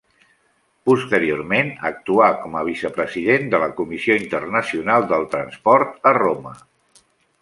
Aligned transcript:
Posteriorment 0.89 1.67
actuà 1.89 2.29
com 2.45 2.57
a 2.61 2.63
vicepresident 2.69 3.45
de 3.53 3.59
la 3.65 3.67
Comissió 3.81 4.17
Internacional 4.23 5.07
del 5.13 5.29
Transport 5.35 6.11
a 6.13 6.15
Roma. 6.19 6.57